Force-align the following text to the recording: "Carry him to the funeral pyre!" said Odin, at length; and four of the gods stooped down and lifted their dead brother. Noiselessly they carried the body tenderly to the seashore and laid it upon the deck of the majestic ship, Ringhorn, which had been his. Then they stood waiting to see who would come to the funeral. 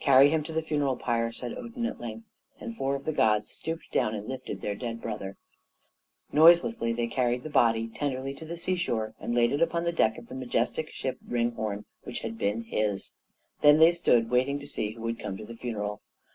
"Carry 0.00 0.28
him 0.28 0.42
to 0.42 0.52
the 0.52 0.60
funeral 0.60 0.96
pyre!" 0.96 1.32
said 1.32 1.56
Odin, 1.56 1.86
at 1.86 1.98
length; 1.98 2.26
and 2.60 2.76
four 2.76 2.94
of 2.94 3.06
the 3.06 3.10
gods 3.12 3.48
stooped 3.48 3.90
down 3.90 4.14
and 4.14 4.28
lifted 4.28 4.60
their 4.60 4.74
dead 4.74 5.00
brother. 5.00 5.38
Noiselessly 6.30 6.92
they 6.92 7.06
carried 7.06 7.42
the 7.42 7.48
body 7.48 7.88
tenderly 7.88 8.34
to 8.34 8.44
the 8.44 8.58
seashore 8.58 9.14
and 9.18 9.34
laid 9.34 9.50
it 9.50 9.62
upon 9.62 9.84
the 9.84 9.90
deck 9.92 10.18
of 10.18 10.28
the 10.28 10.34
majestic 10.34 10.90
ship, 10.90 11.16
Ringhorn, 11.26 11.86
which 12.04 12.18
had 12.18 12.36
been 12.36 12.64
his. 12.64 13.14
Then 13.62 13.78
they 13.78 13.92
stood 13.92 14.28
waiting 14.28 14.58
to 14.58 14.66
see 14.66 14.90
who 14.90 15.00
would 15.04 15.18
come 15.18 15.38
to 15.38 15.44
the 15.46 15.56
funeral. 15.56 16.02